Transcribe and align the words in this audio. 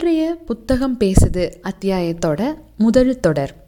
இன்றைய 0.00 0.34
புத்தகம் 0.46 0.96
பேசுது 1.00 1.52
அத்தியாயத்தோட 1.62 2.54
முதல் 2.78 3.20
தொடர். 3.20 3.66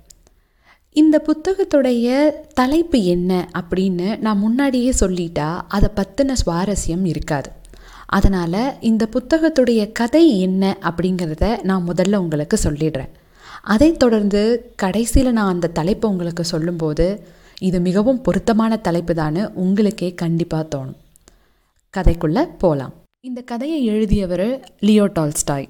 இந்த 0.93 1.23
புத்தகத்துடைய 1.27 2.31
தலைப்பு 2.55 3.03
என்ன 3.03 3.49
அப்படின்னு 3.55 4.19
நான் 4.19 4.39
முன்னாடியே 4.39 4.93
சொல்லிட்டா 5.01 5.61
அதை 5.69 5.89
பற்றின 5.97 6.33
சுவாரஸ்யம் 6.47 7.07
இருக்காது. 7.07 7.51
அதனால் 8.07 8.81
இந்த 8.81 9.09
புத்தகத்துடைய 9.13 9.93
கதை 9.93 10.41
என்ன 10.41 10.77
அப்படிங்கிறத 10.81 11.63
நான் 11.63 11.89
முதல்ல 11.89 12.17
உங்களுக்கு 12.17 12.59
சொல்லிடுறேன். 12.65 13.09
அதைத் 13.63 13.99
தொடர்ந்து 13.99 14.73
கடைசியில் 14.77 15.33
நான் 15.33 15.53
அந்த 15.53 15.69
தலைப்பை 15.69 16.11
உங்களுக்கு 16.11 16.45
சொல்லும்போது 16.45 17.27
இது 17.59 17.81
மிகவும் 17.81 18.23
பொருத்தமான 18.23 18.77
தலைப்பு 18.77 19.15
தான் 19.15 19.55
உங்களுக்கே 19.55 20.15
கண்டிப்பாக 20.15 20.79
தோணும். 20.79 20.97
கதைக்குள்ளே 21.97 22.45
போகலாம் 22.59 22.93
இந்த 23.21 23.41
கதையை 23.41 23.85
எழுதியவர் 23.85 24.75
லியோ 24.81 25.07
டால்ஸ்டாய். 25.07 25.69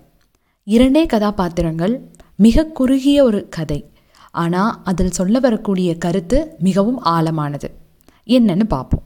இரண்டே 0.71 1.07
கதாபாத்திரங்கள் 1.07 2.10
மிக 2.37 2.65
குறுகிய 2.65 3.24
ஒரு 3.24 3.48
கதை. 3.48 3.91
ஆனால் 4.30 4.80
அதில் 4.84 5.11
சொல்ல 5.11 5.38
வரக்கூடிய 5.38 5.97
கருத்து 5.98 6.56
மிகவும் 6.59 7.05
ஆழமானது. 7.05 7.69
என்னன்னு 8.27 8.65
பார்ப்போம் 8.65 9.02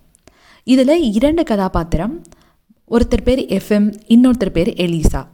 இதில் 0.64 1.12
இரண்டு 1.12 1.44
கதாபாத்திரம் 1.44 2.22
ஒருத்தர் 2.90 3.22
பேர் 3.24 3.38
எஃப்எம் 3.38 3.88
இன்னொருத்தர் 4.08 4.50
பேர் 4.50 4.68
எலிசா. 4.68 5.26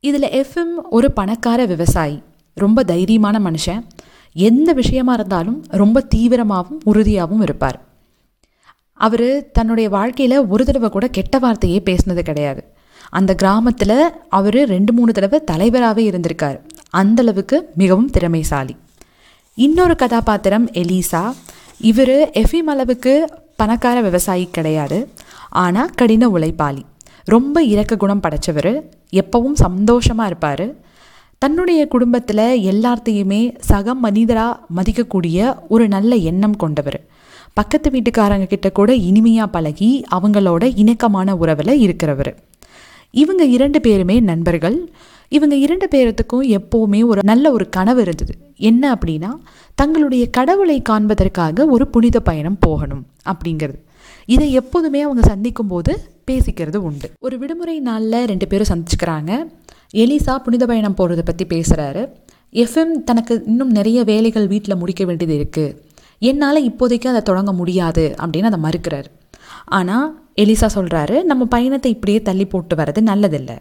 இதில் 0.00 0.28
எஃப்எம் 0.30 0.76
ஒரு 0.90 1.12
பணக்கார 1.12 1.64
விவசாயி 1.64 2.22
ரொம்ப 2.54 2.84
தைரியமான 2.84 3.38
மனுஷன். 3.38 3.82
எந்த 4.32 4.72
விஷயமா 4.72 5.12
இருந்தாலும் 5.12 5.64
ரொம்ப 5.68 6.06
தீவிரமாகவும் 6.14 6.80
உறுதியாகவும் 6.84 7.42
இருப்பார். 7.42 7.84
அவர் 8.92 9.50
தன்னுடைய 9.50 9.88
வாழ்க்கையில் 9.88 10.46
ஒரு 10.46 10.64
தடவை 10.64 10.88
கூட 10.88 11.08
கெட்ட 11.08 11.38
வார்த்தையே 11.38 11.82
பேசினது 11.84 12.22
கிடையாது. 12.22 12.75
அந்த 13.10 13.34
கிராமத்தில் 13.34 14.10
அவர் 14.28 14.54
ரெண்டு 14.54 14.92
மூணு 14.92 15.12
தடவை 15.12 15.44
தலைவராகவே 15.44 16.10
இருந்திருக்கார். 16.10 16.58
அந்தளவுக்கு 16.96 17.60
மிகவும் 17.74 18.10
திறமைசாலி. 18.10 18.76
இன்னொரு 19.54 19.96
கதாபாத்திரம் 19.96 20.70
எலிசா. 20.70 21.32
இவர் 21.80 22.30
எஃபிம் 22.30 22.70
அளவுக்கு 22.74 23.30
பணக்கார 23.56 24.00
விவசாயி 24.00 24.48
கிடையாது. 24.52 25.08
ஆனால் 25.50 25.90
கடின 25.90 26.28
உழைப்பாளி. 26.28 26.82
ரொம்ப 27.24 27.62
இரக்க 27.62 27.96
குணம் 27.96 28.20
படைச்சவர். 28.20 28.82
எப்பவும் 29.10 29.52
சந்தோஷமாக 29.52 30.28
இருப்பார். 30.28 30.74
தன்னுடைய 31.38 31.86
குடும்பத்தில் 31.86 32.60
எல்லாத்தையுமே 32.72 33.54
சக 33.60 33.94
மனிதராக 33.94 34.58
மதிக்கக்கூடிய 34.76 35.56
ஒரு 35.68 35.88
நல்ல 35.88 36.14
எண்ணம் 36.14 36.56
கொண்டவர். 36.56 37.04
பக்கத்து 37.54 37.90
வீட்டுக்காரங்க 37.90 38.46
கிட்ட 38.46 38.70
கூட 38.70 38.94
இனிமையாக 38.94 39.50
பழகி 39.50 40.04
அவங்களோட 40.14 40.72
இணக்கமான 40.74 41.36
உறவில் 41.36 41.88
இருக்கிறவர். 41.88 42.36
இவங்க 43.22 43.44
இரண்டு 43.56 43.78
பேருமே 43.86 44.16
நண்பர்கள். 44.30 44.78
இவங்க 45.32 45.54
இரண்டு 45.64 45.86
பேரத்துக்கும் 45.94 46.46
எப்போவுமே 46.58 47.00
ஒரு 47.10 47.20
நல்ல 47.30 47.50
ஒரு 47.56 47.64
கனவு 47.76 48.00
இருந்தது. 48.06 48.34
என்ன 48.70 48.82
அப்படின்னா 48.94 49.30
தங்களுடைய 49.74 50.24
கடவுளை 50.36 50.76
காண்பதற்காக 50.90 51.66
ஒரு 51.74 51.84
புனித 51.94 52.20
பயணம் 52.20 52.58
போகணும் 52.66 53.02
அப்படிங்கிறது. 53.32 53.78
இதை 54.34 54.48
எப்போதுமே 54.52 55.00
அவங்க 55.06 55.22
சந்திக்கும் 55.22 55.72
போது 55.72 55.92
பேசிக்கிறது 56.30 56.78
உண்டு. 56.88 57.08
ஒரு 57.20 57.36
விடுமுறை 57.38 57.76
நாளில் 57.88 58.18
ரெண்டு 58.24 58.46
பேரும் 58.46 58.70
சந்திச்சுக்கிறாங்க. 58.72 59.32
எலிசா 60.02 60.34
புனித 60.44 60.64
பயணம் 60.66 60.98
போகிறத 60.98 61.24
பற்றி 61.24 61.44
பேசுகிறாரு 61.52 62.02
எஃப்எம் 62.62 62.94
தனக்கு 63.08 63.34
இன்னும் 63.46 63.72
நிறைய 63.78 63.98
வேலைகள் 64.10 64.46
வீட்டில் 64.46 64.80
முடிக்க 64.82 65.02
வேண்டியது 65.04 65.36
இருக்குது 65.42 65.74
என்னால் 66.18 66.66
இப்போதைக்கு 66.68 67.08
அதை 67.12 67.22
தொடங்க 67.22 67.52
முடியாது 67.52 68.04
அப்படின்னு 68.22 68.50
அதை 68.50 68.60
மறுக்கிறார். 68.60 69.08
ஆனால் 69.78 70.06
எலிசா 70.38 70.68
சொல்கிறாரு 70.74 71.16
நம்ம 71.30 71.42
பயணத்தை 71.54 71.90
இப்படியே 71.94 72.20
தள்ளி 72.28 72.46
போட்டு 72.46 72.74
வர்றது 72.76 73.00
நல்லதில்லை. 73.10 73.56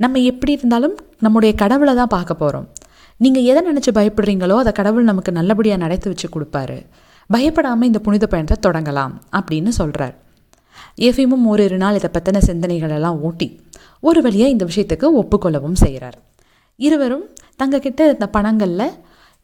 நம்ம 0.00 0.20
எப்படி 0.30 0.52
இருந்தாலும் 0.52 0.96
நம்முடைய 1.24 1.52
கடவுளை 1.62 1.92
தான் 2.00 2.12
பார்க்க 2.16 2.42
போகிறோம் 2.42 2.66
நீங்கள் 3.20 3.46
எதை 3.50 3.60
நினச்சி 3.70 3.90
பயப்படுறீங்களோ 3.98 4.56
அதை 4.62 4.72
கடவுள் 4.72 5.08
நமக்கு 5.10 5.32
நல்லபடியாக 5.32 5.82
நடத்தி 5.84 6.08
வச்சு 6.08 6.28
கொடுப்பாரு. 6.34 6.78
பயப்படாமல் 7.30 7.88
இந்த 7.90 8.00
புனித 8.06 8.26
பயணத்தை 8.26 8.56
தொடங்கலாம் 8.66 9.14
அப்படின்னு 9.38 9.72
சொல்கிறார் 9.80 10.14
எஃபிமும் 11.08 11.44
ஓரிரு 11.50 11.76
நாள் 11.76 11.98
இதை 11.98 12.10
பற்றின 12.12 12.42
சிந்தனைகளெல்லாம் 12.48 13.20
ஓட்டி 13.26 13.48
ஒரு 14.02 14.20
வழியாக 14.22 14.54
இந்த 14.54 14.64
விஷயத்துக்கு 14.64 15.06
ஒப்புக்கொள்ளவும் 15.20 15.78
செய்கிறார் 15.84 16.18
இருவரும் 16.78 17.24
தங்கக்கிட்ட 17.62 18.00
இருந்த 18.08 18.26
பணங்களில் 18.36 18.88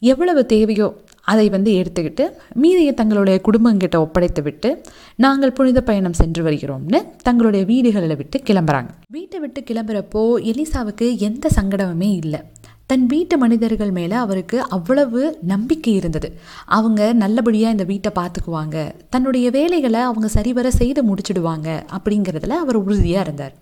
எவ்வளவு 0.01 0.41
தேவையோ 0.45 0.87
அதை 1.21 1.49
வந்து 1.49 1.71
எடுத்துக்கிட்டு 1.71 2.29
மீதியை 2.53 2.93
தங்களுடைய 2.93 3.41
குடும்பங்கிட்ட 3.43 3.95
ஒப்படைத்து 3.95 4.41
விட்டு 4.41 4.81
நாங்கள் 5.15 5.51
புனித 5.51 5.81
பயணம் 5.81 6.13
சென்று 6.13 6.43
வருகிறோம்னு 6.43 7.01
தங்களுடைய 7.21 7.65
வீடுகளில் 7.65 8.15
விட்டு 8.15 8.39
கிளம்புறாங்க. 8.39 8.87
வீட்டை 9.09 9.39
விட்டு 9.39 9.61
கிளம்புறப்போ 9.61 10.23
எலிசாவுக்கு 10.51 11.17
எந்த 11.17 11.49
சங்கடமுமே 11.55 12.15
இல்லை. 12.15 12.39
தன் 12.85 13.05
வீட்டு 13.05 13.37
மனிதர்கள் 13.37 13.91
மேலே 13.91 14.15
அவருக்கு 14.15 14.61
அவ்வளவு 14.61 15.37
நம்பிக்கை 15.41 15.93
இருந்தது. 15.93 16.37
அவங்க 16.65 17.13
நல்லபடியாக 17.13 17.71
இந்த 17.71 17.83
வீட்டை 17.83 18.11
பார்த்துக்குவாங்க 18.15 18.91
தன்னுடைய 19.09 19.49
வேலைகளை 19.49 19.99
அவங்க 19.99 20.27
சரிவர 20.27 20.71
செய்து 20.71 21.03
முடிச்சிடுவாங்க 21.03 21.83
அப்படிங்கிறதுல 21.97 22.49
அவர் 22.49 22.75
உறுதியாக 22.75 23.21
இருந்தார். 23.21 23.53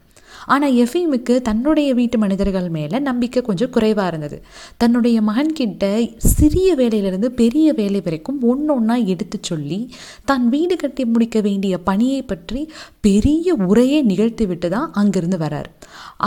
ஆனால் 0.45 0.73
எஃபீமுக்கு 0.73 1.41
தன்னுடைய 1.41 1.93
வீட்டு 1.93 2.17
மனிதர்கள் 2.17 2.69
மேலே 2.69 2.99
நம்பிக்கை 2.99 3.41
கொஞ்சம் 3.41 3.69
குறைவாக 3.69 4.07
இருந்தது. 4.07 4.43
தன்னுடைய 4.77 5.21
மகன்கிட்ட 5.21 6.09
சிறிய 6.17 6.75
வேலையிலிருந்து 6.75 7.29
பெரிய 7.41 7.73
வேலை 7.73 8.01
வரைக்கும் 8.01 8.41
ஒன்று 8.41 8.73
ஒன்றா 8.75 8.95
எடுத்து 8.95 9.37
சொல்லி 9.41 9.79
தான் 10.25 10.49
வீடு 10.49 10.75
கட்டி 10.75 11.05
முடிக்க 11.05 11.41
வேண்டிய 11.41 11.77
பணியை 11.77 12.21
பற்றி 12.21 12.69
பெரிய 13.01 13.55
உரையை 13.55 14.01
நிகழ்த்தி 14.01 14.45
விட்டு 14.45 14.69
தான் 14.69 14.91
அங்கிருந்து 14.91 15.37
வரார். 15.37 15.69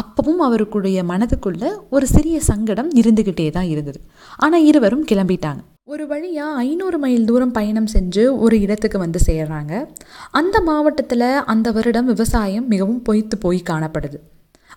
அப்பவும் 0.02 0.40
அவருக்குடைய 0.48 1.04
மனதுக்குள்ள 1.12 1.64
ஒரு 1.90 2.06
சிறிய 2.06 2.40
சங்கடம் 2.40 2.90
இருந்துக்கிட்டே 3.02 3.50
தான் 3.50 3.68
இருந்தது. 3.68 4.00
ஆனால் 4.36 4.64
இருவரும் 4.64 5.04
கிளம்பிட்டாங்க. 5.04 5.62
ஒரு 5.86 6.06
வழியாக 6.06 6.54
ஐநூறு 6.54 6.98
மைல் 6.98 7.24
தூரம் 7.24 7.52
பயணம் 7.52 7.88
செஞ்சு 7.92 8.38
ஒரு 8.38 8.60
இடத்துக்கு 8.60 8.98
வந்து 8.98 9.20
சேர்றாங்க. 9.26 9.86
அந்த 10.30 10.60
மாவட்டத்தில் 10.60 11.24
அந்த 11.44 11.70
வருடம் 11.70 12.04
விவசாயம் 12.04 12.68
மிகவும் 12.68 13.02
பொய்த்து 13.02 13.38
போய் 13.38 13.62
காணப்படுது. 13.70 14.18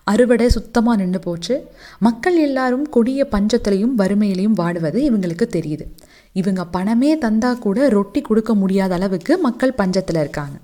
அறுவடை 0.04 0.48
சுத்தமாக 0.48 1.02
நின்று 1.02 1.18
போச்சு. 1.18 1.66
மக்கள் 1.98 2.36
எல்லாரும் 2.36 2.88
கொடிய 2.88 3.28
பஞ்சத்திலையும் 3.30 3.94
வறுமையிலையும் 3.98 4.58
வாடுவது 4.58 4.94
இவங்களுக்கு 4.94 5.46
தெரியுது. 5.56 5.86
இவங்க 6.32 6.64
பணமே 6.64 7.16
தந்தா 7.16 7.58
கூட 7.58 7.88
ரொட்டி 7.88 8.20
கொடுக்க 8.20 8.54
முடியாத 8.54 8.94
அளவுக்கு 8.94 9.38
மக்கள் 9.38 9.78
பஞ்சத்தில் 9.78 10.20
இருக்காங்க. 10.20 10.58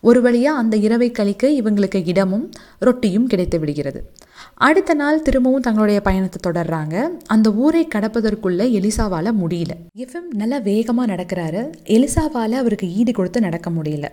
ஒரு 0.00 0.22
வழியாக 0.22 0.58
அந்த 0.58 0.76
இரவை 0.76 1.10
கழிக்க 1.10 1.48
இவங்களுக்கு 1.48 2.06
இடமும் 2.06 2.50
ரொட்டியும் 2.78 3.26
கிடைத்து 3.26 3.58
விடுகிறது. 3.58 4.12
அடுத்த 4.54 4.94
நாள் 4.94 5.22
திரும்பவும் 5.22 5.60
தங்களுடைய 5.60 6.00
பயணத்தை 6.00 6.52
தொடர்றாங்க. 6.52 7.08
அந்த 7.26 7.52
ஊரை 7.52 7.88
கடப்பதற்குள்ள 7.94 8.62
எலிசாவால் 8.70 9.32
முடியல. 9.42 9.70
எஃப்எம் 9.96 10.30
நல்லா 10.34 10.58
வேகமாக 10.58 11.14
நடக்கிறாரு. 11.14 11.72
எலிசாவால் 11.84 12.52
அவருக்கு 12.52 12.94
ஈடு 12.94 13.12
கொடுத்து 13.12 13.40
நடக்க 13.40 13.70
முடியல. 13.70 14.04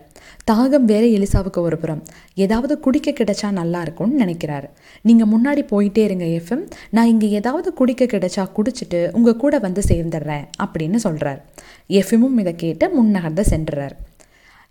தாகம் 0.52 0.82
வேற 0.82 1.06
எலிசாவுக்கு 1.06 1.60
ஒரு 1.60 1.78
புறம். 1.78 2.04
ஏதாவது 2.36 2.80
குடிக்க 2.80 3.12
கிடைச்சா 3.12 3.52
நல்லா 3.52 3.82
இருக்கும்னு 3.82 4.26
நினைக்கிறாரு. 4.26 4.70
நீங்கள் 5.02 5.28
முன்னாடி 5.28 5.68
போயிட்டே 5.72 5.98
இருங்க 5.98 6.26
எஃப்எம். 6.26 6.70
நான் 6.90 7.08
இங்கே 7.08 7.30
ஏதாவது 7.30 7.74
குடிக்க 7.74 8.06
கிடைச்சா 8.06 8.48
குடிச்சிட்டு 8.56 9.12
உங்கள் 9.12 9.38
கூட 9.38 9.60
வந்து 9.60 9.82
சேர்ந்துடுறேன் 9.88 10.46
அப்படின்னு 10.64 10.96
சொல்கிறார் 10.96 11.46
எஃப்எம்மும் 11.90 12.40
இதை 12.40 12.56
கேட்டு 12.56 13.04
முன்னகர்ந்து 13.04 13.44
சென்றுறார். 13.50 13.92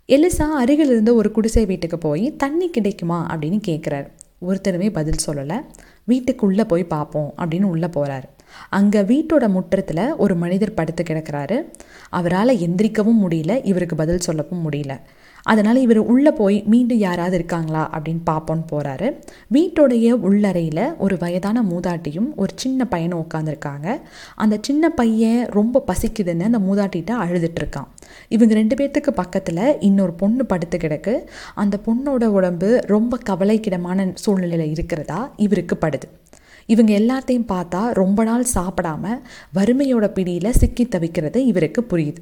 எலிசா 0.07 0.41
அருகில் 0.41 0.87
இருந்த 0.87 1.13
ஒரு 1.13 1.31
குடிசை 1.31 1.65
வீட்டுக்கு 1.65 1.97
போய் 1.97 2.35
தண்ணி 2.35 2.69
கிடைக்குமா? 2.69 3.35
அப்படின்னு 3.35 3.59
கேட்குறாரு 3.67 4.07
ஒருத்தருமே 4.41 4.89
பதில் 4.89 5.23
சொல்லலை. 5.25 5.57
வீட்டுக்குள்ளே 6.03 6.63
போய் 6.63 6.83
பார்ப்போம் 6.83 7.33
அப்படின்னு 7.37 7.71
உள்ளே 7.73 7.87
போகிறாரு 7.87 8.27
அங்கே 8.69 9.01
வீட்டோட 9.01 9.45
முற்றத்தில் 9.49 10.15
ஒரு 10.15 10.35
மனிதர் 10.35 10.73
படுத்து 10.73 11.03
கிடக்கிறாரு. 11.03 11.57
அவரால் 12.09 12.57
எந்திரிக்கவும் 12.57 13.19
முடியல 13.23 13.65
இவருக்கு 13.65 13.95
பதில் 13.95 14.19
சொல்லவும் 14.19 14.71
முடியல. 14.71 14.93
அதனால் 15.47 15.79
இவர் 15.81 16.01
உள்ளே 16.13 16.31
போய் 16.31 16.57
மீண்டும் 16.65 16.97
யாராவது 16.97 17.35
இருக்காங்களா 17.35 17.83
அப்படின்னு 17.93 18.23
பார்ப்போன்னு 18.29 18.65
போகிறாரு 18.71 19.07
வீட்டோடைய 19.53 20.07
உள்ளறையில் 20.27 20.83
ஒரு 20.97 21.17
வயதான 21.19 21.63
மூதாட்டியும் 21.63 22.29
ஒரு 22.35 22.53
சின்ன 22.55 22.87
பையனும் 22.87 23.25
உட்காந்துருக்காங்க 23.25 23.87
அந்த 24.35 24.57
சின்ன 24.61 24.89
பையன் 24.89 25.43
ரொம்ப 25.49 25.83
பசிக்குதுன்னு 25.87 26.49
அந்த 26.49 26.61
மூதாட்டிகிட்ட 26.69 27.13
அழுதுட்ருக்கான் 27.25 27.87
இவங்க 28.29 28.53
ரெண்டு 28.53 28.75
பேர்த்துக்கு 28.75 29.11
பக்கத்தில் 29.11 29.63
இன்னொரு 29.79 30.13
பொண்ணு 30.13 30.45
படுத்து 30.45 30.77
கிடக்கு. 30.77 31.13
அந்த 31.55 31.75
பொண்ணோட 31.85 32.25
உடம்பு 32.37 32.69
ரொம்ப 32.87 33.17
கவலைக்கிடமான 33.29 34.09
சூழ்நிலையில் 34.13 34.69
இருக்கிறதா 34.69 35.19
இவருக்கு 35.37 35.77
படுது. 35.81 36.07
இவங்க 36.65 36.91
எல்லாத்தையும் 36.99 37.49
பார்த்தா 37.51 37.81
ரொம்ப 37.93 38.23
நாள் 38.23 38.45
சாப்பிடாம 38.55 39.05
வறுமையோட 39.55 40.07
பிடியில் 40.07 40.57
சிக்கி 40.61 40.85
தவிக்கிறது 40.85 41.35
இவருக்கு 41.35 41.81
புரியுது. 41.91 42.21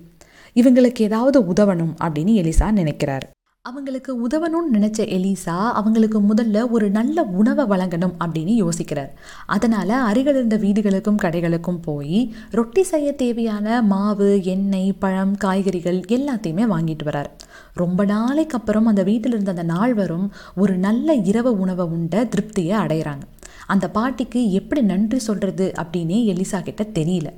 இவங்களுக்கு 0.56 1.02
ஏதாவது 1.02 1.40
உதவணும் 1.42 1.96
அப்படின்னு 2.04 2.34
எலிசா 2.42 2.72
நினைக்கிறார். 2.72 3.26
அவங்களுக்கு 3.62 4.28
உதவணும்னு 4.28 4.74
நினச்ச 4.74 5.00
எலிசா 5.16 5.56
அவங்களுக்கு 5.80 6.20
முதல்ல 6.22 6.70
ஒரு 6.70 6.90
நல்ல 6.90 7.24
உணவை 7.24 7.66
வழங்கணும் 7.66 8.14
அப்படின்னு 8.26 8.54
யோசிக்கிறார். 8.64 9.12
அதனால் 9.46 9.90
அருகில் 9.90 10.34
இருந்த 10.34 10.58
வீடுகளுக்கும் 10.58 11.20
கடைகளுக்கும் 11.24 11.82
போய் 11.82 12.20
ரொட்டி 12.52 12.84
செய்ய 12.84 13.14
தேவையான 13.14 13.82
மாவு 13.82 14.30
எண்ணெய் 14.44 14.94
பழம் 14.94 15.36
காய்கறிகள் 15.38 16.00
எல்லாத்தையுமே 16.18 16.66
வாங்கிட்டு 16.74 17.06
வரார். 17.06 17.32
ரொம்ப 17.74 18.06
நாளைக்கு 18.06 18.58
அப்புறம் 18.58 18.86
அந்த 18.86 19.04
வீட்டில் 19.04 19.32
இருந்த 19.32 19.52
அந்த 19.52 19.64
நால்வரும் 19.64 20.32
ஒரு 20.56 20.78
நல்ல 20.78 21.14
இரவு 21.32 21.54
உணவை 21.60 21.86
உண்ட 21.86 22.24
திருப்தியை 22.24 22.78
அடைகிறாங்க 22.84 23.26
அந்த 23.68 23.90
பாட்டிக்கு 23.90 24.52
எப்படி 24.52 24.82
நன்றி 24.82 25.20
சொல்கிறது 25.20 25.74
அப்படின்னே 25.78 26.20
எலிசா 26.34 26.62
கிட்ட 26.64 26.84
தெரியல. 26.94 27.30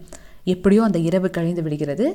எப்படியோ 0.44 0.84
அந்த 0.84 1.00
இரவு 1.00 1.30
கழிந்து 1.30 1.64
விடுகிறது. 1.64 2.06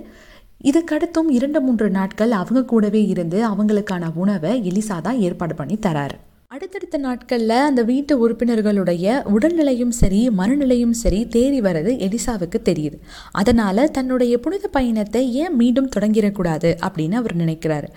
இதுக்கடுத்தும் 0.69 1.31
இரண்டு 1.37 1.61
மூன்று 1.61 1.87
நாட்கள் 1.91 2.33
அவங்க 2.41 2.61
கூடவே 2.65 3.01
இருந்து 3.07 3.39
அவங்களுக்கான 3.49 4.11
உணவை 4.15 4.53
எலிசா 4.71 4.99
தான் 5.01 5.19
ஏற்பாடு 5.29 5.55
பண்ணி 5.55 5.79
தராரு. 5.87 6.17
அடுத்தடுத்த 6.55 6.97
நாட்களில் 6.99 7.55
அந்த 7.69 7.83
வீட்டு 7.83 8.13
உறுப்பினர்களுடைய 8.23 9.15
உடல்நிலையும் 9.35 9.95
சரி 10.01 10.21
மனநிலையும் 10.39 10.95
சரி 11.03 11.21
தேறி 11.35 11.61
வர்றது 11.67 11.93
எலிசாவுக்கு 12.07 12.59
தெரியுது. 12.69 12.97
அதனால் 13.41 13.91
தன்னுடைய 13.91 14.39
புனித 14.39 14.69
பயணத்தை 14.69 15.23
ஏன் 15.43 15.57
மீண்டும் 15.57 15.91
தொடங்கிடக்கூடாது 15.97 16.71
அப்படின்னு 16.87 17.19
அவர் 17.23 17.37
நினைக்கிறாரு. 17.37 17.89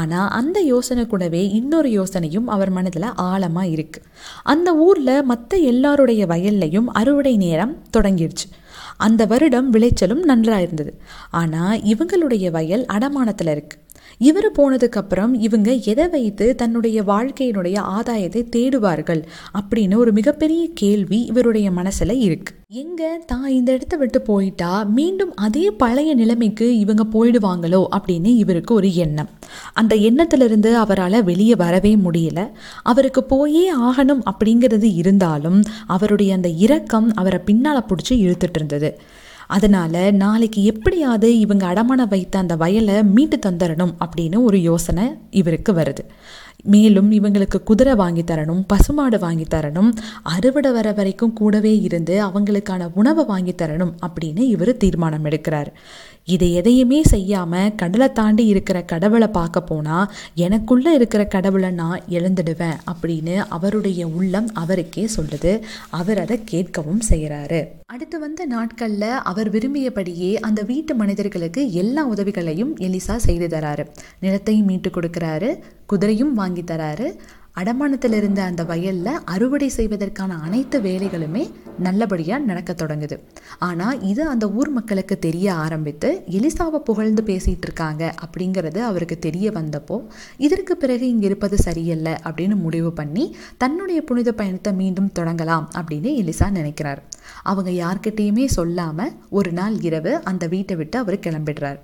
ஆனால் 0.00 0.30
அந்த 0.40 0.60
யோசனை 0.72 1.06
கூடவே 1.06 1.42
இன்னொரு 1.60 1.90
யோசனையும் 1.90 2.50
அவர் 2.56 2.70
மனதில் 2.70 3.10
ஆழமாக 3.28 3.72
இருக்குது 3.76 4.08
அந்த 4.54 4.74
ஊரில் 4.86 5.16
மற்ற 5.22 5.56
எல்லாருடைய 5.72 6.26
வயல்லையும் 6.26 6.90
அறுவடை 7.02 7.36
நேரம் 7.36 7.76
தொடங்கிடுச்சு 7.96 8.48
அந்த 8.96 9.26
வருடம் 9.26 9.70
விளைச்சலும் 9.70 10.22
நன்றாக 10.22 10.62
இருந்தது 10.62 10.92
ஆனால் 11.30 11.80
இவங்களுடைய 11.84 12.46
வயல் 12.50 12.84
அடமானத்தில் 12.86 13.52
இருக்குது 13.52 13.81
இவர் 14.28 14.48
போனதுக்கப்புறம் 14.58 15.32
இவங்க 15.46 15.70
எதை 15.92 16.06
வைத்து 16.08 16.46
தன்னுடைய 16.54 16.98
வாழ்க்கையினுடைய 17.02 17.76
ஆதாயத்தை 17.98 18.40
தேடுவார்கள் 18.56 19.22
அப்படின்னு 19.58 19.96
ஒரு 19.96 20.12
மிகப்பெரிய 20.12 20.62
கேள்வி 20.74 21.18
இவருடைய 21.24 21.70
மனசில் 21.70 22.14
இருக்கு. 22.26 22.52
எங்க 22.82 23.02
தான் 23.26 23.46
இந்த 23.48 23.70
இடத்த 23.72 23.96
விட்டு 23.96 24.20
போயிட்டா 24.20 24.70
மீண்டும் 24.98 25.32
அதே 25.36 25.64
பழைய 25.82 26.10
நிலைமைக்கு 26.14 26.66
இவங்க 26.78 27.04
போயிடுவாங்களோ 27.14 27.80
அப்படின்னு 27.96 28.30
இவருக்கு 28.42 28.74
ஒரு 28.74 28.90
எண்ணம். 28.94 29.30
அந்த 29.72 29.94
எண்ணத்திலிருந்து 30.08 30.70
அவரால் 30.76 31.18
வெளியே 31.24 31.54
வரவே 31.54 31.94
முடியல. 32.06 32.42
அவருக்கு 32.82 33.24
போயே 33.24 33.66
ஆகணும் 33.88 34.22
அப்படிங்கிறது 34.30 34.90
இருந்தாலும் 34.94 35.58
அவருடைய 35.86 36.34
அந்த 36.34 36.50
இரக்கம் 36.66 37.10
அவரை 37.14 37.40
பின்னால் 37.44 37.86
பிடிச்சி 37.88 38.16
இழுத்துட்டு 38.24 38.60
இருந்தது. 38.60 38.90
அதனால் 39.46 40.14
நாளைக்கு 40.14 40.64
எப்படியாவது 40.64 41.38
இவங்க 41.38 41.66
அடமானம் 41.66 42.08
வைத்த 42.08 42.38
அந்த 42.38 42.56
வயலை 42.56 43.04
மீட்டு 43.04 43.38
தந்துடணும் 43.46 43.94
அப்படின்னு 44.04 44.42
ஒரு 44.42 44.62
யோசனை 44.62 45.14
இவருக்கு 45.30 45.72
வருது. 45.72 46.04
மேலும் 46.64 47.12
இவங்களுக்கு 47.12 47.62
குதிரை 47.62 47.94
வாங்கி 47.94 48.22
தரணும் 48.22 48.64
பசுமாடு 48.66 49.18
வாங்கி 49.18 49.42
தரணும் 49.42 49.92
அறுவடை 50.22 50.72
வர 50.72 50.92
வரைக்கும் 50.92 51.32
கூடவே 51.32 51.80
இருந்து 51.80 52.26
அவங்களுக்கான 52.26 52.90
உணவை 52.94 53.24
வாங்கி 53.24 53.52
தரணும் 53.52 53.92
அப்படின்னு 54.06 54.38
இவர் 54.38 54.76
தீர்மானம் 54.76 55.24
எடுக்கிறார். 55.24 55.66
இதை 56.24 56.52
எதையுமே 56.54 57.02
செய்யாமல் 57.02 57.74
கடலை 57.74 58.12
தாண்டி 58.12 58.46
இருக்கிற 58.46 58.82
கடவுளை 58.82 59.28
பார்க்க 59.28 59.60
போனால் 59.60 60.12
எனக்குள்ளே 60.36 60.88
இருக்கிற 60.88 61.24
கடவுளை 61.24 61.70
நான் 61.70 62.02
இழந்துடுவேன் 62.10 62.78
அப்படின்னு 62.92 63.36
அவருடைய 63.48 64.06
உள்ளம் 64.06 64.48
அவருக்கே 64.54 65.08
சொல்லுது. 65.16 65.60
அவர் 65.90 66.18
அதை 66.18 66.40
கேட்கவும் 66.50 67.02
செய்கிறாரு 67.08 67.60
அடுத்து 67.86 68.18
வந்த 68.18 68.46
நாட்களில் 68.46 69.08
அவர் 69.08 69.50
விரும்பியபடியே 69.50 70.34
அந்த 70.34 70.62
வீட்டு 70.62 70.94
மனிதர்களுக்கு 70.94 71.72
எல்லா 71.72 72.06
உதவிகளையும் 72.06 72.76
எலிசா 72.76 73.16
செய்து 73.16 73.46
தராரு. 73.46 73.86
நிலத்தையும் 74.22 74.64
மீட்டு 74.64 74.90
கொடுக்குறாரு 74.90 75.58
குதிரையும் 75.92 76.32
வாங்கி 76.32 76.62
தராரு. 76.62 77.14
அடமானத்தில் 77.60 78.14
இருந்த 78.18 78.40
அந்த 78.42 78.62
வயலில் 78.64 79.18
அறுவடை 79.24 79.66
செய்வதற்கான 79.68 80.36
அனைத்து 80.46 80.76
வேலைகளுமே 80.80 81.42
நல்லபடியாக 81.78 82.46
நடக்க 82.50 82.72
தொடங்குது. 82.72 83.16
ஆனால் 83.58 83.98
இது 84.10 84.22
அந்த 84.28 84.44
ஊர் 84.58 84.70
மக்களுக்கு 84.70 85.16
தெரிய 85.18 85.46
ஆரம்பித்து 85.64 86.08
எலிசாவை 86.38 86.78
புகழ்ந்து 86.88 87.22
பேசிகிட்டு 87.22 87.66
இருக்காங்க 87.68 88.02
அப்படிங்கிறது 88.24 88.80
அவருக்கு 88.90 89.18
தெரிய 89.18 89.50
வந்தப்போ 89.50 89.98
இதற்கு 90.46 90.76
பிறகு 90.76 91.04
இங்கே 91.08 91.26
இருப்பது 91.26 91.58
சரியில்லை 91.58 92.14
அப்படின்னு 92.24 92.58
முடிவு 92.66 92.92
பண்ணி 92.92 93.26
தன்னுடைய 93.56 94.00
புனித 94.02 94.32
பயணத்தை 94.32 94.72
மீண்டும் 94.72 95.12
தொடங்கலாம் 95.20 95.68
அப்படின்னு 95.80 96.12
எலிசா 96.22 96.48
நினைக்கிறார். 96.50 97.02
அவங்க 97.42 97.70
யார்கிட்டேயுமே 97.84 98.46
சொல்லாமல் 98.58 99.14
ஒரு 99.30 99.52
நாள் 99.52 99.76
இரவு 99.88 100.14
அந்த 100.22 100.46
வீட்டை 100.46 100.76
விட்டு 100.76 100.98
அவர் 100.98 101.24
கிளம்பிடுறார். 101.26 101.78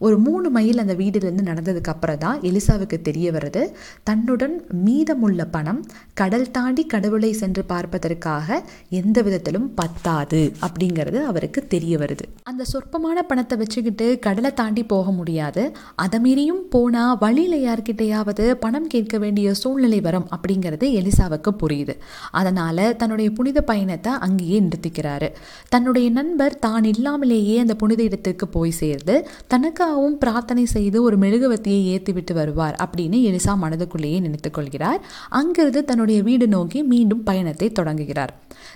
ஒரு 0.00 0.18
மூணு 0.18 0.50
மைல் 0.50 0.82
அந்த 0.82 0.94
வீடுலேருந்து 0.94 1.44
நடந்ததுக்கு 1.48 1.90
அப்புறம் 1.92 2.18
தான் 2.18 2.38
எலிசாவுக்கு 2.40 2.96
தெரிய 3.08 3.32
வருது 3.32 3.62
தன்னுடன் 4.02 4.54
மீதமுள்ள 4.84 5.44
பணம் 5.44 5.80
கடல் 6.14 6.50
தாண்டி 6.50 6.82
கடவுளை 6.86 7.32
சென்று 7.32 7.64
பார்ப்பதற்காக 7.64 8.58
எந்த 9.00 9.22
விதத்திலும் 9.22 9.68
பத்தாது 9.74 10.40
அப்படிங்கிறது 10.60 11.18
அவருக்கு 11.22 11.66
தெரிய 11.66 11.98
வருது. 11.98 12.24
அந்த 12.42 12.64
சொற்பமான 12.64 13.22
பணத்தை 13.22 13.58
வச்சுக்கிட்டு 13.58 14.18
கடலை 14.18 14.52
தாண்டி 14.54 14.84
போக 14.84 15.10
முடியாது. 15.10 15.64
அதை 15.94 16.20
மீறியும் 16.20 16.62
போனால் 16.68 17.18
வழியில் 17.18 17.58
யார்கிட்டையாவது 17.66 18.46
பணம் 18.64 18.86
கேட்க 18.86 19.18
வேண்டிய 19.18 19.54
சூழ்நிலை 19.54 20.00
வரும் 20.00 20.26
அப்படிங்கிறது 20.36 20.88
எலிசாவுக்கு 21.00 21.52
புரியுது. 21.62 21.96
அதனால் 22.30 22.84
தன்னுடைய 22.96 23.30
புனித 23.30 23.60
பயணத்தை 23.62 24.12
அங்கேயே 24.28 24.60
நிறுத்திக்கிறாரு. 24.60 25.30
தன்னுடைய 25.68 26.10
நண்பர் 26.10 26.58
தான் 26.58 26.84
இல்லாமலேயே 26.84 27.58
அந்த 27.58 27.74
புனித 27.74 28.02
இடத்துக்கு 28.02 28.48
போய் 28.48 28.78
சேர்ந்து 28.82 29.16
தனக்கு 29.46 29.86
தனக்காகவும் 29.90 30.18
பிரார்த்தனை 30.18 30.64
செய்து 30.64 31.02
ஒரு 31.02 31.16
மெழுகுவத்தியை 31.18 31.82
ஏற்றி 31.92 32.12
விட்டு 32.12 32.34
வருவார் 32.34 32.76
அப்படின்னு 32.84 33.18
எலிசா 33.28 33.52
மனதுக்குள்ளேயே 33.62 34.18
நினைத்து 34.20 34.50
கொள்கிறார். 34.50 35.00
அங்கிருந்து 35.28 35.84
தன்னுடைய 35.84 36.22
வீடு 36.22 36.46
நோக்கி 36.48 36.82
மீண்டும் 36.82 37.22
பயணத்தை 37.22 37.68
தொடங்குகிறார். 37.70 38.32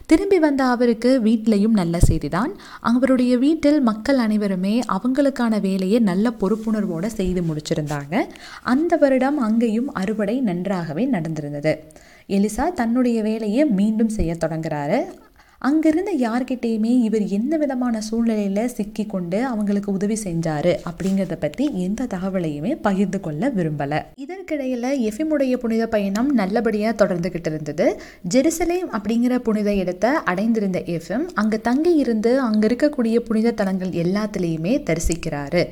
திரும்பி 0.06 0.38
வந்த 0.38 0.64
அவருக்கு 0.64 1.10
வீட்டிலையும் 1.24 1.78
நல்ல 1.80 1.98
செய்திதான். 2.08 2.52
அவருடைய 2.80 3.38
வீட்டில் 3.38 3.80
மக்கள் 3.80 4.18
அனைவருமே 4.18 4.74
அவங்களுக்கான 4.96 5.60
வேலையை 5.60 5.98
நல்ல 5.98 6.32
பொறுப்புணர்வோடு 6.40 7.06
செய்து 7.06 7.42
முடிச்சிருந்தாங்க. 7.42 8.14
அந்த 8.62 8.96
வருடம் 8.96 9.38
அங்கேயும் 9.38 9.92
அறுவடை 9.92 10.40
நன்றாகவே 10.40 11.06
நடந்திருந்தது. 11.10 11.74
எலிசா 12.28 12.66
தன்னுடைய 12.72 13.22
வேலையை 13.22 13.64
மீண்டும் 13.64 14.08
செய்ய 14.08 14.36
தொடங்குறாரு. 14.40 15.00
அங்கிருந்த 15.68 16.12
யார்கிட்டேயுமே 16.22 16.90
இவர் 17.04 17.22
எந்த 17.36 17.54
விதமான 17.56 18.00
சூழ்நிலையில் 18.00 18.72
சிக்கி 18.74 19.04
கொண்டு 19.06 19.38
அவங்களுக்கு 19.44 19.90
உதவி 19.92 20.16
செஞ்சாரு 20.24 20.72
அப்படிங்கிறத 20.88 21.36
பற்றி 21.44 21.64
எந்த 21.84 22.06
தகவலையுமே 22.14 22.72
பகிர்ந்து 22.86 23.18
கொள்ள 23.20 23.48
விரும்பலை. 23.56 23.98
இதற்கிடையில் 24.24 24.88
எஃபிமுடைய 25.08 25.56
புனித 25.56 25.84
பயணம் 25.86 26.28
நல்லபடியாக 26.34 26.92
தொடர்ந்துகிட்டு 27.02 27.50
இருந்தது. 27.52 27.86
ஜெருசலேம் 28.34 28.90
அப்படிங்கிற 28.98 29.38
புனித 29.38 29.72
இடத்தை 29.74 30.10
அடைந்திருந்த 30.24 30.82
எஃப்எம் 30.96 31.24
அங்கே 31.34 31.60
தங்கி 31.60 31.94
இருந்து 31.94 32.32
அங்கே 32.40 32.68
இருக்கக்கூடிய 32.68 33.16
புனித 33.28 33.54
தலங்கள் 33.60 33.94
எல்லாத்துலேயுமே 34.02 34.74
தரிசிக்கிறாரு. 34.90 35.64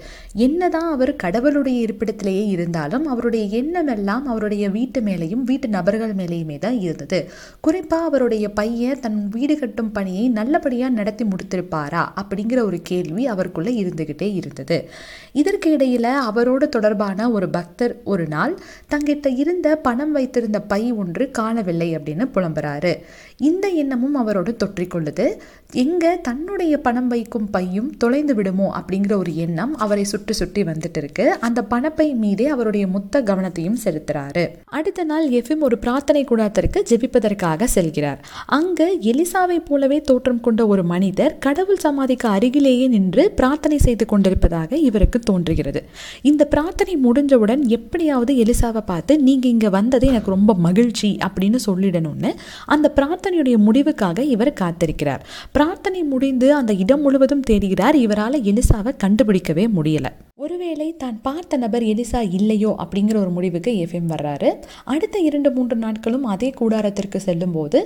என்னதான் 0.47 0.89
அவர் 0.95 1.13
கடவுளுடைய 1.17 1.79
இருப்பிடத்திலேயே 1.87 2.47
இருந்தாலும் 2.55 3.07
அவருடைய 3.07 3.45
எண்ணம் 3.61 3.93
எல்லாம் 3.97 4.27
அவருடைய 4.27 4.65
வீட்டு 4.79 5.01
மேலேயும் 5.01 5.45
வீட்டு 5.53 5.69
நபர்கள் 5.69 6.17
மேலேயுமே 6.23 6.59
தான் 6.59 6.81
இருந்தது. 6.81 7.21
குறிப்பாக 7.61 8.11
அவருடைய 8.11 8.47
பையன் 8.63 9.01
தன் 9.01 9.21
வீடு 9.29 9.55
கட்டும் 9.59 9.81
பணியை 9.91 10.29
நல்லபடியாக 10.29 10.95
நடத்தி 10.95 11.25
முடித்திருப்பாரா 11.25 12.09
அப்படிங்கிற 12.17 12.65
ஒரு 12.65 12.81
கேள்வி 12.83 13.27
அவருக்குள்ளே 13.27 13.83
இருந்துக்கிட்டே 13.83 14.35
இருந்தது. 14.35 14.91
இதற்கு 15.33 15.71
இடையில் 15.71 16.05
அவரோடு 16.05 16.69
தொடர்பான 16.69 17.31
ஒரு 17.31 17.49
பக்தர் 17.49 18.01
ஒரு 18.05 18.27
நாள் 18.27 18.59
தங்கிட்ட 18.91 19.39
இருந்த 19.39 19.77
பணம் 19.77 20.13
வைத்திருந்த 20.13 20.61
பை 20.61 20.93
ஒன்று 20.93 21.31
காணவில்லை 21.31 21.97
அப்படின்னு 21.97 22.27
புலம்புறாரு. 22.35 23.03
இந்த 23.37 23.69
எண்ணமும் 23.69 24.15
அவரோடு 24.15 24.57
தொற்றிக்கொள்ளுது. 24.65 25.39
எங்கே 25.75 26.21
தன்னுடைய 26.21 26.79
பணம் 26.79 27.09
வைக்கும் 27.09 27.51
பையும் 27.53 27.97
தொலைந்து 27.97 28.35
விடுமோ 28.35 28.67
அப்படிங்கிற 28.79 29.13
ஒரு 29.17 29.37
எண்ணம் 29.37 29.77
அவரை 29.77 30.05
சுற்றி 30.05 30.35
சுற்றி 30.35 30.63
வந்துட்டு 30.63 30.97
இருக்கு. 30.97 31.37
அந்த 31.39 31.67
பணப்பை 31.71 32.15
மீதே 32.15 32.47
அவருடைய 32.47 32.87
மொத்த 32.87 33.23
கவனத்தையும் 33.23 33.79
செலுத்துறாரு. 33.85 34.49
அடுத்த 34.65 35.05
நாள் 35.05 35.29
எஃப்எம் 35.29 35.59
ஒரு 35.59 35.79
பிரார்த்தனை 35.79 36.25
கூடத்திற்கு 36.25 36.85
ஜெபிப்பதற்காக 36.89 37.67
செல்கிறார். 37.75 38.17
அங்கு 38.47 38.99
எலிசாவை 39.01 39.59
போலவே 39.65 40.01
தோற்றம் 40.01 40.41
கொண்ட 40.41 40.67
ஒரு 40.67 40.85
மனிதர் 40.85 41.39
கடவுள் 41.39 41.77
சமாதிக்கு 41.77 42.29
அருகிலேயே 42.29 42.87
நின்று 42.87 43.31
பிரார்த்தனை 43.31 43.79
செய்து 43.79 44.07
கொண்டிருப்பதாக 44.07 44.77
இவருக்கு 44.77 45.19
தோன்றுகிறது. 45.19 45.83
இந்த 46.23 46.45
பிரார்த்தனை 46.45 46.97
முடிஞ்சவுடன் 46.97 47.65
எப்படியாவது 47.67 48.35
எலிசாவை 48.35 48.81
பார்த்து 48.81 49.19
நீங்க 49.19 49.49
இங்க 49.49 49.69
வந்தது 49.69 50.07
எனக்கு 50.07 50.31
ரொம்ப 50.31 50.55
மகிழ்ச்சி 50.55 51.19
அப்படின்னு 51.29 51.57
சொல்லிடணும்னு 51.67 52.33
அந்த 52.67 52.93
பிரார்த்தனையுடைய 52.97 53.57
முடிவுக்காக 53.67 54.19
இவர் 54.19 54.53
காத்திருக்கிறார். 54.53 55.25
பிரார்த்தனை 55.63 56.03
முடிந்து 56.03 56.55
அந்த 56.55 56.73
இடம் 56.73 57.01
முழுவதும் 57.01 57.43
தேடுகிறார். 57.51 57.95
இவரால் 57.95 58.43
எலிசாவை 58.43 58.97
கண்டுபிடிக்கவே 59.05 59.67
முடியல. 59.77 60.05
ஒருவேளை 60.39 60.87
தான் 60.97 61.17
பார்த்த 61.23 61.57
நபர் 61.57 61.83
எலிசா 61.83 62.21
இல்லையோ 62.37 62.71
அப்படிங்கிற 62.83 63.17
ஒரு 63.17 63.31
முடிவுக்கு 63.31 63.71
எஃப்எம் 63.85 64.07
வர்றாரு. 64.13 64.49
அடுத்த 64.85 65.17
இரண்டு 65.19 65.51
மூன்று 65.51 65.77
நாட்களும் 65.77 66.25
அதே 66.25 66.49
கூடாரத்திற்கு 66.61 67.19
செல்லும்போது 67.27 67.79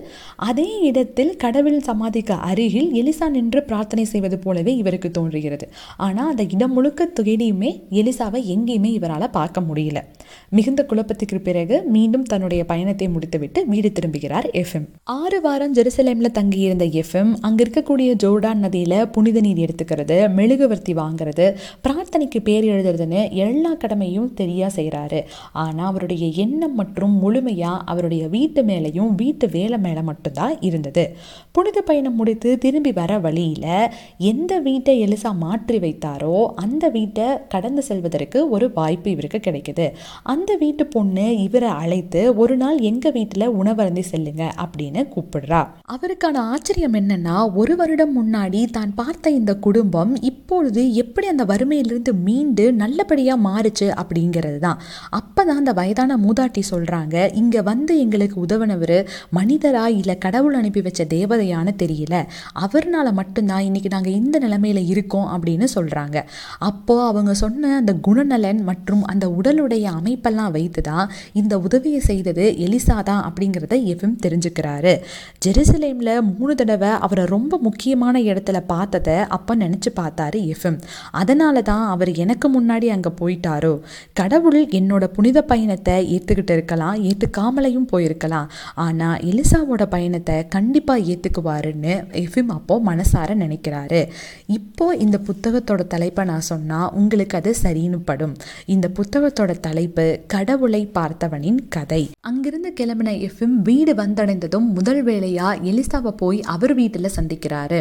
அதே 0.49 0.67
இடத்தில் 0.81 1.33
கடவுள் 1.37 1.79
சமாதிக்கு 1.81 2.35
அருகில் 2.51 2.91
எலிசா 3.01 3.29
நின்று 3.29 3.63
பிரார்த்தனை 3.63 4.05
செய்வது 4.05 4.39
போலவே 4.39 4.75
இவருக்கு 4.77 5.11
தோன்றுகிறது. 5.11 5.67
ஆனால் 5.97 6.31
அந்த 6.31 6.47
இடம் 6.55 6.73
முழுக்க 6.73 7.09
தேடியுமே 7.21 7.73
எலிசாவை 8.03 8.43
எங்கேயுமே 8.55 8.93
இவரால் 8.99 9.35
பார்க்க 9.39 9.65
முடியல. 9.69 9.99
மிகுந்த 10.51 10.81
குழப்பத்துக்கு 10.93 11.41
பிறகு 11.41 11.77
மீண்டும் 11.97 12.29
தன்னுடைய 12.33 12.63
பயணத்தை 12.65 13.09
முடித்துவிட்டு 13.09 13.63
வீடு 13.75 13.93
திரும்புகிறார் 13.93 14.49
எஃப்எம் 14.63 14.87
ஆறு 15.19 15.41
வாரம் 15.41 15.77
ஜெருசலேமில் 15.81 16.37
தங்கியிருந்த 16.39 16.89
எஃப்எம் 17.03 17.35
அங்கே 17.41 17.63
இருக்கக்கூடிய 17.67 18.13
ஜோர்டான் 18.25 18.65
நதியில் 18.67 18.99
புனித 19.17 19.45
நீர் 19.49 19.63
எடுத்துக்கிறது 19.67 20.19
மெழுகுவர்த்தி 20.39 20.95
வாங்குறது 21.03 21.49
பிரார்த்தனைக்கு 21.87 22.35
பேர் 22.41 22.65
எழுதுறதுன்னு 22.65 23.31
எல்லா 23.31 23.75
கடமையும் 23.75 24.33
தெரியா 24.41 24.69
செய்கிறாரு 24.77 25.21
ஆனால் 25.53 25.87
அவருடைய 25.87 26.27
எண்ணம் 26.45 26.75
மற்றும் 26.75 27.15
முழுமையாக 27.19 27.85
அவருடைய 27.85 28.29
வீட்டு 28.29 28.63
மேலேயும் 28.63 29.13
வீட்டு 29.15 29.49
வேலை 29.49 29.79
மேலே 29.79 30.03
மட்டும்தான் 30.03 30.55
இருந்தது. 30.61 31.05
புனித 31.53 31.81
பயணம் 31.81 32.15
முடித்து 32.15 32.59
திரும்பி 32.59 32.93
வர 32.93 33.19
வழியில் 33.19 33.91
எந்த 34.19 34.61
வீட்டை 34.61 34.95
எலிசா 35.07 35.31
மாற்றி 35.39 35.79
வைத்தாரோ 35.79 36.37
அந்த 36.55 36.89
வீட்டை 36.89 37.27
கடந்து 37.49 37.83
செல்வதற்கு 37.83 38.39
ஒரு 38.49 38.73
வாய்ப்பு 38.75 39.11
இவருக்கு 39.11 39.41
கிடைக்குது. 39.47 39.87
அந்த 40.23 40.57
வீட்டு 40.57 40.87
பொண்ணு 40.87 41.27
இவரை 41.39 41.69
அழைத்து 41.69 42.23
ஒரு 42.37 42.57
நாள் 42.57 42.79
எங்கள் 42.81 43.13
வீட்டில் 43.13 43.47
உணவருந்தி 43.49 44.05
செல்லுங்க 44.13 44.45
அப்படின்னு 44.65 45.03
கூப்பிடுறா. 45.15 45.63
அவருக்கான 45.95 46.37
ஆச்சரியம் 46.37 46.95
என்னன்னா 46.95 47.55
ஒரு 47.55 47.77
வருடம் 47.77 48.15
முன்னாடி 48.19 48.71
தான் 48.71 48.95
பார்த்த 48.95 49.31
இந்த 49.31 49.53
குடும்பம் 49.57 50.13
இப்பொழுது 50.21 50.95
எப்படி 50.95 51.27
அந்த 51.27 51.45
வறுமையிலிருந்து 51.45 52.13
மீண்டு 52.29 52.65
நல்லபடியாக 52.83 53.45
மாறுச்சு 53.49 53.89
அப்படிங்கிறது 54.01 54.59
தான். 54.67 54.79
அப்போ 55.19 55.41
தான் 55.49 55.61
அந்த 55.63 55.73
வயதான 55.81 56.19
மூதாட்டி 56.25 56.63
சொல்கிறாங்க 56.71 57.17
இங்கே 57.41 57.61
வந்து 57.71 57.93
எங்களுக்கு 58.05 58.39
உதவினவர் 58.47 58.97
மனிதரா 59.39 59.85
இல்லை 60.01 60.15
கடவுள் 60.25 60.59
அனுப்பி 60.61 60.81
வச்ச 60.87 61.05
தேவதையான்னு 61.15 61.75
தெரியல. 61.83 62.15
அவர்னால 62.65 63.07
மட்டும்தான் 63.21 63.65
இன்றைக்கி 63.69 63.91
நாங்கள் 63.95 64.17
இந்த 64.21 64.37
நிலைமையில 64.45 64.81
இருக்கோம் 64.93 65.29
அப்படின்னு 65.35 65.69
சொல்கிறாங்க 65.77 66.17
அப்போது 66.69 67.05
அவங்க 67.11 67.33
சொன்ன 67.43 67.75
அந்த 67.81 67.93
குணநலன் 68.07 68.61
மற்றும் 68.71 69.03
அந்த 69.13 69.25
உடலுடைய 69.39 69.85
அமைப்பெல்லாம் 69.99 70.55
வைத்து 70.57 70.81
தான் 70.91 71.07
இந்த 71.41 71.55
உதவியை 71.67 72.01
செய்தது 72.11 72.45
எலிசா 72.67 72.97
தான் 73.11 73.23
அப்படிங்கிறத 73.29 73.75
எஃப்எம் 73.93 74.17
தெரிஞ்சுக்கிறாரு. 74.25 74.93
ஜெருசலேமில் 75.45 76.13
மூணு 76.31 76.55
தடவை 76.61 76.91
அவரை 77.07 77.25
ரொம்ப 77.35 77.59
முக்கியமான 77.67 78.17
இடத்துல 78.31 78.59
பார்த்ததை 78.73 79.17
அப்போ 79.37 79.53
நினச்சி 79.65 79.91
பார்த்தாரு 80.01 80.39
எஃப்எம். 80.55 80.79
அதனால 81.21 81.63
தான் 81.71 81.85
அவர் 81.95 82.13
எனக்கு 82.25 82.47
முன்னாடி 82.57 82.87
அங்கே 82.95 83.11
போயிட்டாரோ? 83.21 83.73
கடவுள் 84.21 84.61
என்னோட 84.79 85.05
புனித 85.17 85.39
பயணத்தை 85.53 85.95
ஏற்றுக்கிட்டு 86.15 86.55
இருக்கலாம் 86.59 86.97
ஏற்றுக்காமலையும் 87.09 87.89
போயிருக்கலாம். 87.93 88.49
ஆனால் 88.87 89.21
எலிசாவோட 89.31 89.85
பயணத்தை 89.97 90.37
கண்டிப்பாக 90.49 91.07
ஏற்றுக்குவாருன்னு 91.13 91.95
எஃபிம் 92.25 92.53
அப்போ 92.59 92.75
மனசார 92.89 93.37
நினைக்கிறாரு. 93.45 94.03
இப்போ 94.59 94.89
இந்த 95.05 95.21
புத்தகத்தோட 95.29 95.83
தலைப்பை 95.87 96.25
நான் 96.33 96.49
சொன்னால் 96.51 96.91
உங்களுக்கு 97.01 97.39
அது 97.41 97.55
சரின்னு 97.63 98.01
படும். 98.05 98.35
இந்த 98.67 98.87
புத்தகத்தோட 98.99 99.53
தலைப்பு 99.69 100.07
கடவுளை 100.27 100.83
பார்த்தவனின் 100.99 101.61
கதை. 101.69 102.03
அங்கிருந்து 102.21 102.73
கிளம்பின 102.81 103.15
எஃப்எம் 103.29 103.57
வீடு 103.71 103.95
வந்தடைந்ததும் 103.95 104.69
முதல் 104.79 105.03
வேளையாக 105.03 105.61
எலிசாவை 105.73 106.13
போய் 106.23 106.39
அவர் 106.55 106.75
வீட்டில் 106.75 107.15
சந்திக்கிறாரு. 107.17 107.81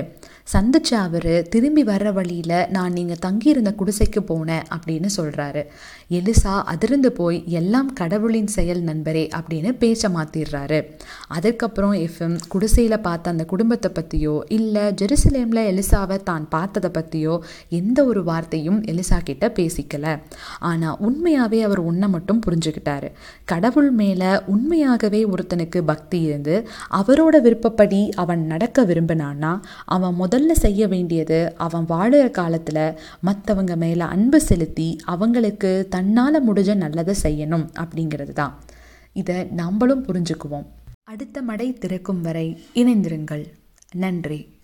சந்திச்ச 0.53 0.93
அவர் 0.93 1.47
திரும்பி 1.49 1.83
வர்ற 1.83 2.13
வழியில் 2.13 2.67
நான் 2.69 2.93
நீங்கள் 2.93 3.19
தங்கியிருந்த 3.19 3.73
குடிசைக்கு 3.77 4.21
போனேன் 4.21 4.65
அப்படின்னு 4.75 5.09
சொல்கிறாரு 5.17 5.61
எலிசா 6.09 6.63
அதிர்ந்து 6.63 7.11
போய் 7.11 7.43
எல்லாம் 7.47 7.93
கடவுளின் 7.93 8.47
செயல் 8.47 8.81
நண்பரே 8.81 9.29
அப்படின்னு 9.35 9.71
பேச்சை 9.77 10.11
மாற்றிடுறாரு 10.13 10.79
அதுக்கப்புறம் 11.27 11.93
எஃப்எம் 11.93 12.37
குடிசையில் 12.47 12.99
பார்த்த 12.99 13.29
அந்த 13.29 13.45
குடும்பத்தை 13.45 13.91
பற்றியோ 13.91 14.43
இல்லை 14.47 14.81
ஜெருசலேமில் 14.93 15.63
எலிசாவை 15.71 16.23
தான் 16.23 16.49
பார்த்ததை 16.49 16.89
பற்றியோ 16.89 17.43
எந்த 17.69 18.05
ஒரு 18.05 18.23
வார்த்தையும் 18.23 18.83
எலிசா 18.83 19.19
கிட்ட 19.23 19.47
பேசிக்கல. 19.47 20.21
ஆனால் 20.59 20.97
உண்மையாகவே 20.99 21.61
அவர் 21.61 21.79
ஒன்றை 21.79 22.09
மட்டும் 22.09 22.41
புரிஞ்சுக்கிட்டாரு. 22.45 23.09
கடவுள் 23.45 23.91
மேலே 23.91 24.43
உண்மையாகவே 24.45 25.25
ஒருத்தனுக்கு 25.25 25.81
பக்தி 25.81 26.21
இருந்து 26.21 26.67
அவரோட 26.93 27.41
விருப்பப்படி 27.41 28.09
அவன் 28.15 28.45
நடக்க 28.45 28.83
விரும்பினான்னா 28.83 29.59
அவன் 29.85 30.15
முத 30.15 30.33
முதல்ல 30.35 30.51
செய்ய 30.51 30.87
வேண்டியது 30.87 31.53
அவன் 31.57 31.85
வாழுற 31.89 32.31
காலத்தில் 32.31 32.99
மற்றவங்க 33.25 33.75
மேலே 33.75 34.01
அன்பு 34.01 34.41
செலுத்தி 34.41 34.97
அவங்களுக்கு 35.03 35.87
தன்னால் 35.89 36.53
முடிஞ்ச 36.53 36.75
நல்லதை 36.75 37.15
செய்யணும் 37.23 37.67
அப்படிங்கிறது 37.79 38.33
தான் 38.33 38.59
இதை 39.13 39.43
நம்மளும் 39.43 40.05
புரிஞ்சுக்குவோம். 40.05 40.65
அடுத்த 41.03 41.41
மடை 41.41 41.73
திறக்கும் 41.73 42.21
வரை 42.21 42.59
இணைந்திருங்கள். 42.73 43.45
நன்றி. 43.95 44.54